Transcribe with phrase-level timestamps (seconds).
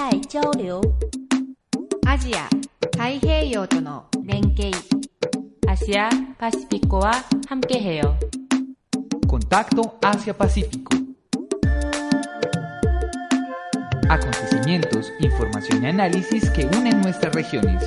[0.00, 0.80] 海交流。
[2.06, 2.48] アジア、
[2.96, 4.70] 太平洋との連携。
[5.68, 6.08] Asia
[6.38, 7.12] Pacificoa
[7.50, 8.16] Hamkeheo.
[9.28, 10.96] Contacto Asia Pacífico.
[14.08, 17.84] Acontecimientos, información y análisis que unen nuestras regiones.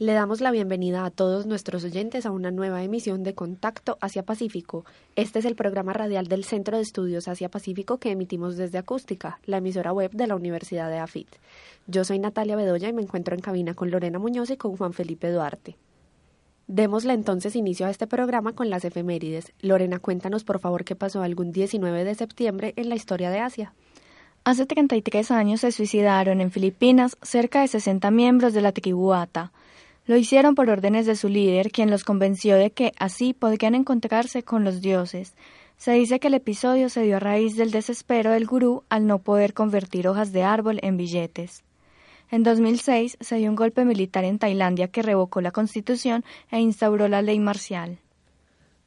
[0.00, 4.22] Le damos la bienvenida a todos nuestros oyentes a una nueva emisión de Contacto Asia
[4.22, 4.86] Pacífico.
[5.14, 9.40] Este es el programa radial del Centro de Estudios Asia Pacífico que emitimos desde Acústica,
[9.44, 11.28] la emisora web de la Universidad de AFIT.
[11.86, 14.94] Yo soy Natalia Bedoya y me encuentro en cabina con Lorena Muñoz y con Juan
[14.94, 15.76] Felipe Duarte.
[16.66, 19.52] Démosle entonces inicio a este programa con las efemérides.
[19.60, 23.74] Lorena, cuéntanos por favor qué pasó algún 19 de septiembre en la historia de Asia.
[24.44, 29.52] Hace 33 años se suicidaron en Filipinas cerca de 60 miembros de la tribu Ata.
[30.06, 34.42] Lo hicieron por órdenes de su líder, quien los convenció de que así podrían encontrarse
[34.42, 35.34] con los dioses.
[35.76, 39.20] Se dice que el episodio se dio a raíz del desespero del gurú al no
[39.20, 41.62] poder convertir hojas de árbol en billetes.
[42.30, 47.08] En 2006 se dio un golpe militar en Tailandia que revocó la constitución e instauró
[47.08, 47.98] la ley marcial.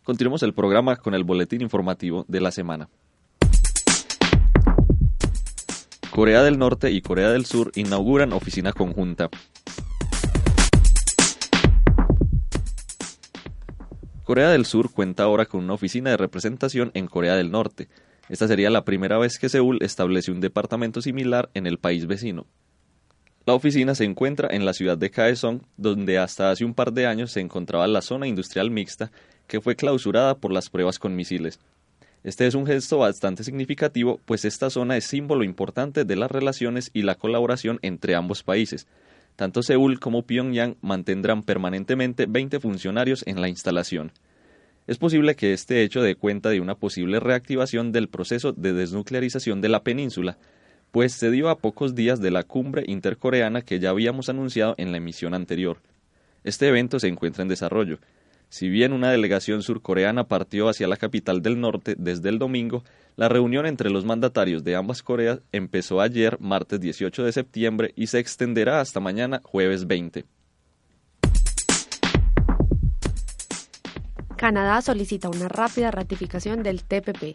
[0.03, 2.89] Continuamos el programa con el boletín informativo de la semana.
[6.11, 9.29] Corea del Norte y Corea del Sur inauguran oficina conjunta.
[14.33, 17.87] Corea del Sur cuenta ahora con una oficina de representación en Corea del Norte.
[18.29, 22.47] Esta sería la primera vez que Seúl establece un departamento similar en el país vecino.
[23.45, 27.05] La oficina se encuentra en la ciudad de Kaesong, donde hasta hace un par de
[27.05, 29.11] años se encontraba la zona industrial mixta
[29.45, 31.59] que fue clausurada por las pruebas con misiles.
[32.23, 36.89] Este es un gesto bastante significativo, pues esta zona es símbolo importante de las relaciones
[36.91, 38.87] y la colaboración entre ambos países.
[39.35, 44.11] Tanto Seúl como Pyongyang mantendrán permanentemente 20 funcionarios en la instalación.
[44.85, 49.61] Es posible que este hecho dé cuenta de una posible reactivación del proceso de desnuclearización
[49.61, 50.37] de la península,
[50.91, 54.91] pues se dio a pocos días de la cumbre intercoreana que ya habíamos anunciado en
[54.91, 55.77] la emisión anterior.
[56.43, 57.99] Este evento se encuentra en desarrollo.
[58.49, 62.83] Si bien una delegación surcoreana partió hacia la capital del norte desde el domingo,
[63.15, 68.07] la reunión entre los mandatarios de ambas Coreas empezó ayer, martes 18 de septiembre, y
[68.07, 70.25] se extenderá hasta mañana, jueves 20.
[74.43, 77.33] Canadá solicita una rápida ratificación del TPP.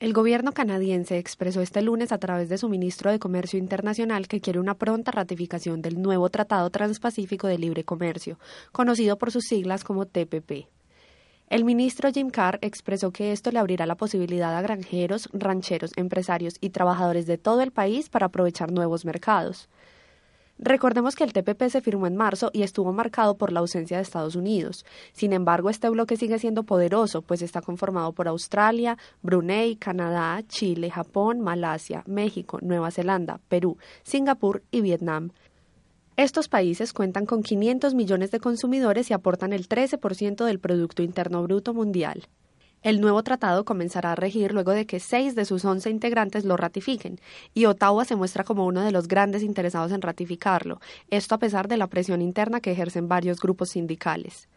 [0.00, 4.40] El gobierno canadiense expresó este lunes a través de su ministro de Comercio Internacional que
[4.40, 8.36] quiere una pronta ratificación del nuevo Tratado Transpacífico de Libre Comercio,
[8.72, 10.66] conocido por sus siglas como TPP.
[11.46, 16.54] El ministro Jim Carr expresó que esto le abrirá la posibilidad a granjeros, rancheros, empresarios
[16.60, 19.68] y trabajadores de todo el país para aprovechar nuevos mercados.
[20.58, 24.04] Recordemos que el TPP se firmó en marzo y estuvo marcado por la ausencia de
[24.04, 24.86] Estados Unidos.
[25.12, 30.90] Sin embargo, este bloque sigue siendo poderoso, pues está conformado por Australia, Brunei, Canadá, Chile,
[30.90, 35.30] Japón, Malasia, México, Nueva Zelanda, Perú, Singapur y Vietnam.
[36.16, 41.42] Estos países cuentan con 500 millones de consumidores y aportan el 13% del Producto Interno
[41.42, 42.28] Bruto Mundial.
[42.84, 46.58] El nuevo tratado comenzará a regir luego de que seis de sus once integrantes lo
[46.58, 47.18] ratifiquen,
[47.54, 51.66] y Ottawa se muestra como uno de los grandes interesados en ratificarlo, esto a pesar
[51.66, 54.50] de la presión interna que ejercen varios grupos sindicales.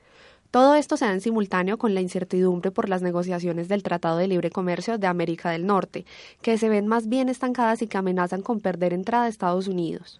[0.52, 4.28] Todo esto se da en simultáneo con la incertidumbre por las negociaciones del Tratado de
[4.28, 6.06] Libre Comercio de América del Norte,
[6.42, 10.20] que se ven más bien estancadas y que amenazan con perder entrada a Estados Unidos.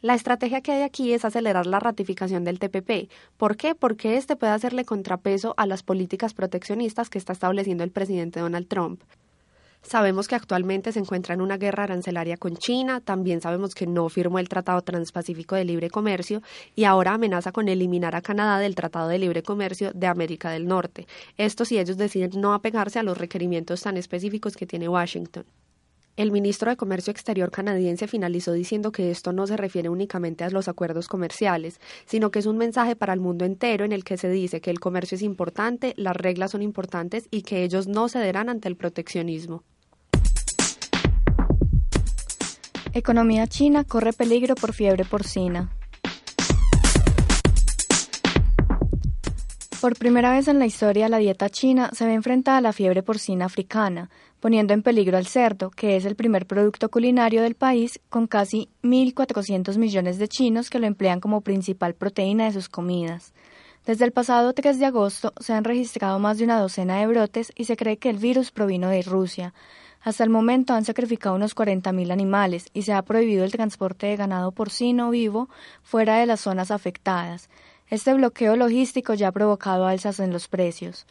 [0.00, 3.10] La estrategia que hay aquí es acelerar la ratificación del TPP.
[3.36, 3.74] ¿Por qué?
[3.74, 8.68] Porque este puede hacerle contrapeso a las políticas proteccionistas que está estableciendo el presidente Donald
[8.68, 9.02] Trump.
[9.82, 14.08] Sabemos que actualmente se encuentra en una guerra arancelaria con China, también sabemos que no
[14.08, 16.42] firmó el Tratado Transpacífico de Libre Comercio
[16.76, 20.68] y ahora amenaza con eliminar a Canadá del Tratado de Libre Comercio de América del
[20.68, 21.08] Norte.
[21.36, 25.44] Esto si ellos deciden no apegarse a los requerimientos tan específicos que tiene Washington.
[26.18, 30.50] El ministro de Comercio Exterior canadiense finalizó diciendo que esto no se refiere únicamente a
[30.50, 34.16] los acuerdos comerciales, sino que es un mensaje para el mundo entero en el que
[34.16, 38.08] se dice que el comercio es importante, las reglas son importantes y que ellos no
[38.08, 39.62] cederán ante el proteccionismo.
[42.92, 45.70] Economía china corre peligro por fiebre porcina.
[49.80, 53.04] Por primera vez en la historia, la dieta china se ve enfrentada a la fiebre
[53.04, 54.10] porcina africana,
[54.40, 58.68] poniendo en peligro al cerdo, que es el primer producto culinario del país, con casi
[58.82, 63.32] 1.400 millones de chinos que lo emplean como principal proteína de sus comidas.
[63.86, 67.52] Desde el pasado 3 de agosto se han registrado más de una docena de brotes
[67.56, 69.54] y se cree que el virus provino de Rusia.
[70.02, 74.16] Hasta el momento han sacrificado unos 40.000 animales y se ha prohibido el transporte de
[74.16, 75.48] ganado porcino vivo
[75.82, 77.48] fuera de las zonas afectadas.
[77.88, 81.06] Este bloqueo logístico ya ha provocado alzas en los precios.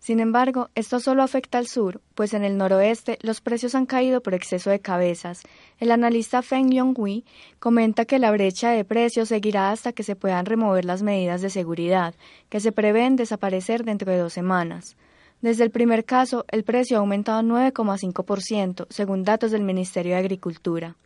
[0.00, 4.22] Sin embargo, esto solo afecta al sur, pues en el noroeste los precios han caído
[4.22, 5.42] por exceso de cabezas.
[5.78, 7.26] El analista Feng Yonghui
[7.58, 11.50] comenta que la brecha de precios seguirá hasta que se puedan remover las medidas de
[11.50, 12.14] seguridad,
[12.48, 14.96] que se prevén desaparecer dentro de dos semanas.
[15.42, 20.96] Desde el primer caso, el precio ha aumentado 9,5%, según datos del Ministerio de Agricultura.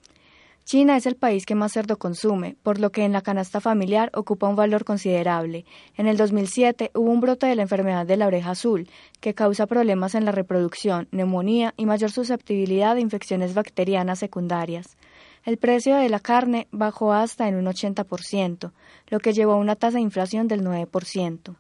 [0.65, 4.11] China es el país que más cerdo consume, por lo que en la canasta familiar
[4.15, 5.67] ocupa un valor considerable.
[5.95, 8.89] En el 2007 hubo un brote de la enfermedad de la oreja azul,
[9.21, 14.97] que causa problemas en la reproducción, neumonía y mayor susceptibilidad de infecciones bacterianas secundarias.
[15.45, 18.73] El precio de la carne bajó hasta en un 80%,
[19.09, 21.57] lo que llevó a una tasa de inflación del 9%.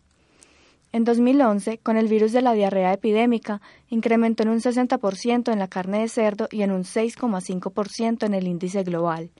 [0.94, 5.66] En 2011, con el virus de la diarrea epidémica, incrementó en un 60% en la
[5.66, 9.32] carne de cerdo y en un 6,5% en el índice global.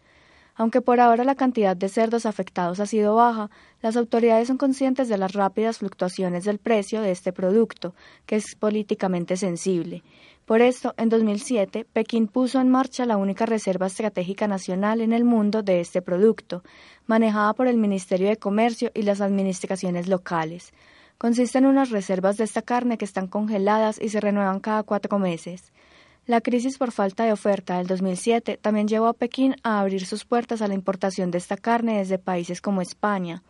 [0.57, 3.51] Aunque por ahora la cantidad de cerdos afectados ha sido baja,
[3.83, 7.95] las autoridades son conscientes de las rápidas fluctuaciones del precio de este producto,
[8.27, 10.03] que es políticamente sensible.
[10.47, 15.23] Por esto, en 2007, Pekín puso en marcha la única reserva estratégica nacional en el
[15.23, 16.65] mundo de este producto,
[17.07, 20.73] manejada por el Ministerio de Comercio y las administraciones locales.
[21.19, 25.19] Consiste en unas reservas de esta carne que están congeladas y se renuevan cada cuatro
[25.19, 25.73] meses.
[26.27, 30.25] La crisis por falta de oferta del 2007 también llevó a Pekín a abrir sus
[30.25, 33.43] puertas a la importación de esta carne desde países como España.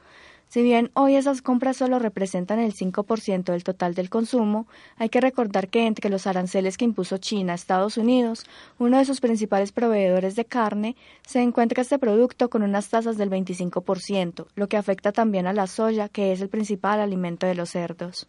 [0.54, 5.20] Si bien hoy esas compras solo representan el 5% del total del consumo, hay que
[5.20, 8.46] recordar que entre los aranceles que impuso China a Estados Unidos,
[8.78, 10.94] uno de sus principales proveedores de carne,
[11.26, 15.66] se encuentra este producto con unas tasas del 25%, lo que afecta también a la
[15.66, 18.28] soya, que es el principal alimento de los cerdos.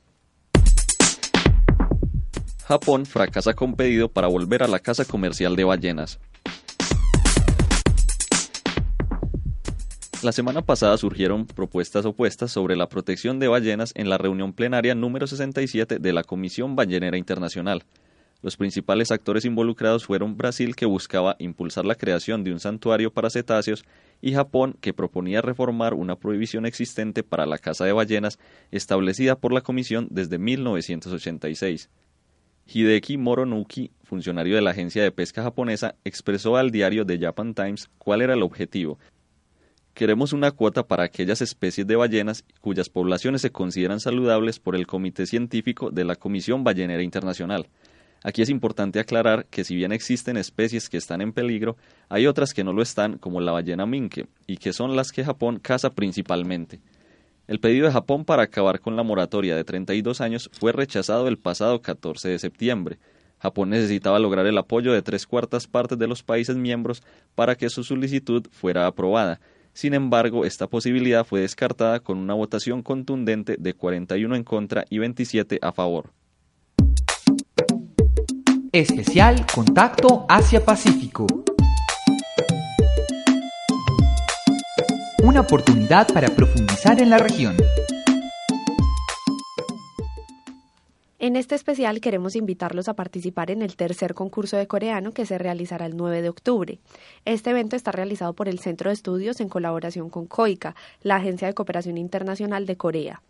[2.64, 6.20] Japón fracasa con pedido para volver a la casa comercial de ballenas.
[10.26, 14.96] La semana pasada surgieron propuestas opuestas sobre la protección de ballenas en la reunión plenaria
[14.96, 17.84] número 67 de la Comisión Ballenera Internacional.
[18.42, 23.30] Los principales actores involucrados fueron Brasil, que buscaba impulsar la creación de un santuario para
[23.30, 23.86] cetáceos,
[24.20, 28.40] y Japón, que proponía reformar una prohibición existente para la caza de ballenas
[28.72, 31.92] establecida por la Comisión desde 1986.
[32.66, 37.92] Hideki Moronuki, funcionario de la agencia de pesca japonesa, expresó al diario The Japan Times
[38.00, 38.98] cuál era el objetivo
[39.96, 44.86] Queremos una cuota para aquellas especies de ballenas cuyas poblaciones se consideran saludables por el
[44.86, 47.70] Comité Científico de la Comisión Ballenera Internacional.
[48.22, 51.78] Aquí es importante aclarar que si bien existen especies que están en peligro,
[52.10, 55.24] hay otras que no lo están, como la ballena minke, y que son las que
[55.24, 56.82] Japón caza principalmente.
[57.48, 61.38] El pedido de Japón para acabar con la moratoria de 32 años fue rechazado el
[61.38, 62.98] pasado 14 de septiembre.
[63.40, 67.02] Japón necesitaba lograr el apoyo de tres cuartas partes de los países miembros
[67.34, 69.40] para que su solicitud fuera aprobada,
[69.76, 75.00] sin embargo, esta posibilidad fue descartada con una votación contundente de 41 en contra y
[75.00, 76.14] 27 a favor.
[78.72, 81.28] Especial Contacto Asia-Pacífico.
[85.24, 87.58] Una oportunidad para profundizar en la región.
[91.26, 95.40] En este especial queremos invitarlos a participar en el tercer concurso de coreano que se
[95.40, 96.78] realizará el 9 de octubre.
[97.26, 101.48] Este evento está realizado por el Centro de Estudios en colaboración con COICA, la Agencia
[101.48, 103.24] de Cooperación Internacional de Corea.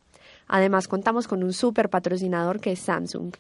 [0.45, 3.33] Además contamos con un super patrocinador que es Samsung.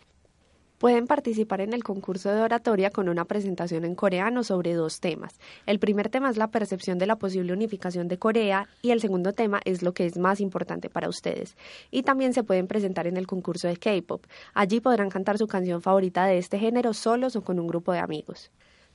[0.77, 5.39] Pueden participar en el concurso de oratoria con una presentación en coreano sobre dos temas.
[5.65, 9.31] El primer tema es la percepción de la posible unificación de Corea y el segundo
[9.31, 11.55] tema es lo que es más importante para ustedes.
[11.91, 14.25] Y también se pueden presentar en el concurso de K-Pop.
[14.53, 17.99] Allí podrán cantar su canción favorita de este género solos o con un grupo de
[17.99, 18.51] amigos.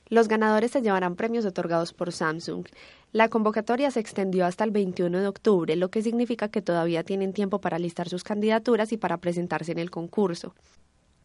[0.07, 2.67] Los ganadores se llevarán premios otorgados por Samsung.
[3.11, 7.33] La convocatoria se extendió hasta el 21 de octubre, lo que significa que todavía tienen
[7.33, 10.53] tiempo para listar sus candidaturas y para presentarse en el concurso.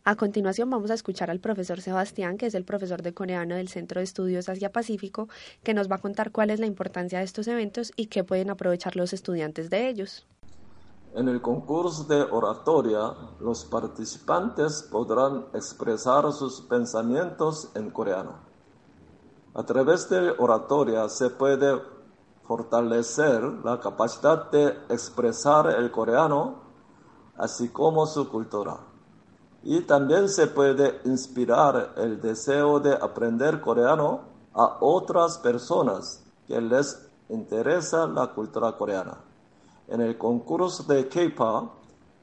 [0.08, 3.66] A continuación vamos a escuchar al profesor Sebastián, que es el profesor de coreano del
[3.66, 5.28] Centro de Estudios Asia Pacífico,
[5.64, 8.50] que nos va a contar cuál es la importancia de estos eventos y qué pueden
[8.50, 10.24] aprovechar los estudiantes de ellos.
[11.16, 18.36] En el concurso de oratoria, los participantes podrán expresar sus pensamientos en coreano.
[19.54, 21.82] A través de oratoria se puede
[22.44, 26.62] fortalecer la capacidad de expresar el coreano,
[27.36, 28.94] así como su cultura
[29.65, 34.21] Y también se puede inspirar el deseo de aprender coreano
[34.53, 39.17] a otras personas que les interesa la cultura coreana.
[39.87, 41.71] En el concurso de K-pop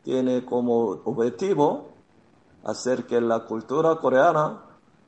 [0.02, 1.88] tiene como objetivo
[2.64, 4.64] hacer que la cultura coreana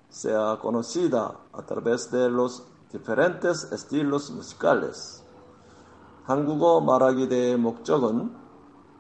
[0.09, 5.21] sea conocida a través de los diferentes estilos musicales.
[6.31, 8.31] 한국어 말하기 대의 목적은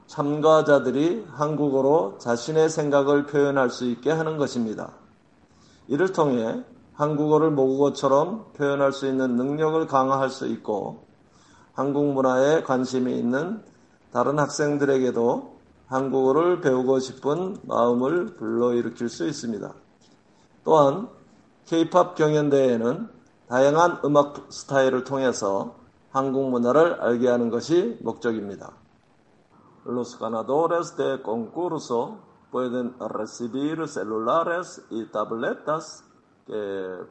[0.07, 4.91] 참가자들이 한국어로 자신의 생각을 표현할 수 있게 하는 것입니다.
[5.87, 11.05] 이를 통해 한국어를 모국어처럼 표현할 수 있는 능력을 강화할 수 있고
[11.73, 13.61] 한국 문화에 관심이 있는
[14.11, 15.55] 다른 학생들에게도
[15.87, 19.73] 한국어를 배우고 싶은 마음을 불러일으킬 수 있습니다.
[20.63, 21.09] 또한
[21.65, 23.09] K-팝 경연대회는
[23.49, 25.75] 다양한 음악 스타일을 통해서
[26.11, 28.71] 한국 문화를 알게 하는 것이 목적입니다.
[29.85, 32.17] Los ganadores de concurso
[32.49, 36.03] pueden recibir celulares y tabletas
[36.47, 37.05] que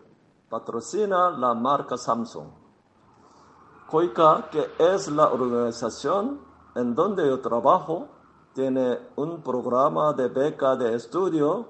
[0.50, 2.48] patrocina la marca Samsung.
[3.88, 6.40] COICA, que es la organización
[6.74, 8.08] en donde yo trabajo,
[8.54, 11.68] tiene un programa de beca de estudio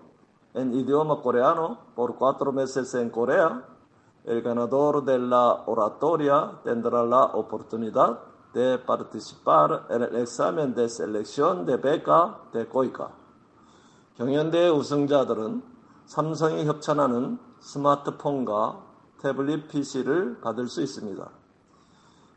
[0.54, 3.62] en idioma coreano por cuatro meses en Corea.
[4.24, 8.20] El ganador de la oratoria tendrá la oportunidad
[8.54, 13.10] de participar en el examen de selección de beca de COICA.
[14.16, 15.62] 경연대회 우승자들은
[16.06, 18.84] 삼성이 협찬하는 스마트폰과
[19.20, 21.28] 태블릿 PC를 받을 수 있습니다.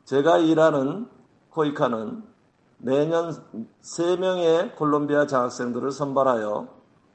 [0.05, 1.07] 제가 일하는
[1.49, 2.23] 코이카는
[2.77, 3.31] 매년
[3.81, 6.67] 3명의 콜롬비아 장학생들을 선발하여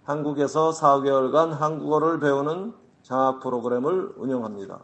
[0.04, 4.80] 한국에서 4개월간 한국어를 배우는 장학 프로그램을 운영합니다.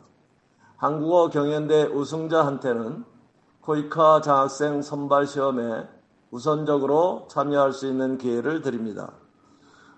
[0.76, 3.04] 한국어 경연대 우승자한테는
[3.67, 5.87] 코이카 장학생 선발 시험에
[6.31, 9.13] 우선적으로 참여할 수 있는 기회를 드립니다.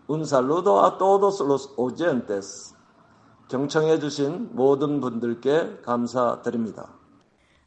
[0.08, 2.76] Un saludo a todos los oyentes.
[3.48, 6.90] 경청해 주신 모든 분들께 감사드립니다.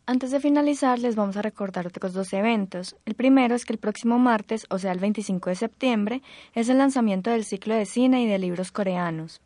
[0.07, 2.97] Antes de finalizar, les vamos a recordar otros dos eventos.
[3.05, 6.23] El primero es que el próximo martes, o sea el 25 de septiembre,
[6.55, 9.43] es el lanzamiento del ciclo de cine y de libros coreanos.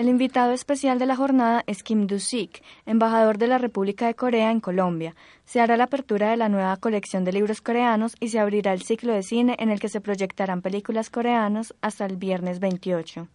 [0.00, 4.50] El invitado especial de la jornada es Kim Do-sik, embajador de la República de Corea
[4.50, 5.14] en Colombia.
[5.44, 8.80] Se hará la apertura de la nueva colección de libros coreanos y se abrirá el
[8.80, 13.28] ciclo de cine en el que se proyectarán películas coreanas hasta el viernes 28.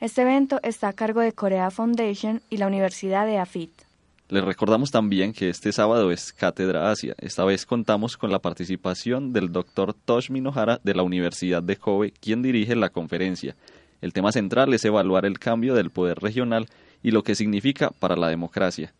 [0.00, 3.82] Este evento está a cargo de Korea Foundation y la Universidad de AFIT.
[4.30, 7.14] Les recordamos también que este sábado es Cátedra Asia.
[7.18, 12.12] Esta vez contamos con la participación del doctor Tosh Minohara de la Universidad de Kobe,
[12.12, 13.56] quien dirige la conferencia.
[14.02, 16.66] El tema central es evaluar el cambio del poder regional
[17.02, 18.92] y lo que significa para la democracia.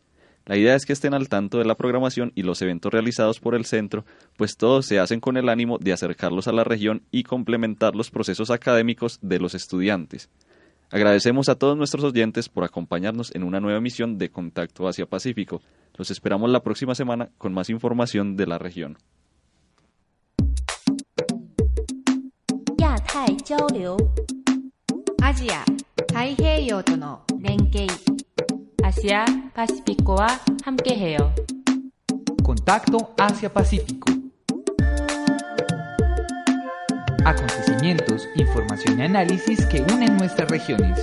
[0.47, 3.55] La idea es que estén al tanto de la programación y los eventos realizados por
[3.55, 4.05] el centro,
[4.37, 8.11] pues todos se hacen con el ánimo de acercarlos a la región y complementar los
[8.11, 10.31] procesos académicos de los estudiantes.
[10.91, 15.63] Agradecemos a todos nuestros oyentes por acompañarnos en una nueva emisión de Contacto Asia Pacífico.
[15.97, 18.99] Los esperamos la próxima semana con más información de la región.
[25.33, 25.65] アジア、
[26.11, 27.87] 太平洋との連携。
[28.83, 29.25] Asia
[29.55, 30.27] Pacificoa
[30.63, 31.33] Hamkeheo.
[32.43, 34.13] Contacto Asia-Pacífico.
[37.25, 41.01] Acontecimientos, información y análisis que unen nuestras regiones.